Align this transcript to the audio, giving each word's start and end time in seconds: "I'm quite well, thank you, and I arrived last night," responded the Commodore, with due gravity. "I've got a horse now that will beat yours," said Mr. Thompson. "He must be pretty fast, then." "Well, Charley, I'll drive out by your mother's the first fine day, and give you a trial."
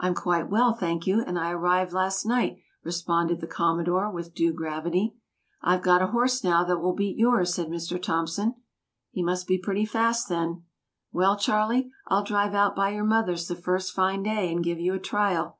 "I'm 0.00 0.14
quite 0.14 0.48
well, 0.48 0.72
thank 0.72 1.06
you, 1.06 1.20
and 1.20 1.38
I 1.38 1.50
arrived 1.50 1.92
last 1.92 2.24
night," 2.24 2.56
responded 2.84 3.42
the 3.42 3.46
Commodore, 3.46 4.10
with 4.10 4.32
due 4.34 4.50
gravity. 4.50 5.14
"I've 5.60 5.82
got 5.82 6.00
a 6.00 6.06
horse 6.06 6.42
now 6.42 6.64
that 6.64 6.78
will 6.78 6.94
beat 6.94 7.18
yours," 7.18 7.52
said 7.52 7.68
Mr. 7.68 8.02
Thompson. 8.02 8.54
"He 9.10 9.22
must 9.22 9.46
be 9.46 9.58
pretty 9.58 9.84
fast, 9.84 10.26
then." 10.30 10.62
"Well, 11.12 11.36
Charley, 11.36 11.92
I'll 12.06 12.24
drive 12.24 12.54
out 12.54 12.74
by 12.74 12.88
your 12.92 13.04
mother's 13.04 13.46
the 13.46 13.56
first 13.56 13.92
fine 13.94 14.22
day, 14.22 14.50
and 14.50 14.64
give 14.64 14.80
you 14.80 14.94
a 14.94 14.98
trial." 14.98 15.58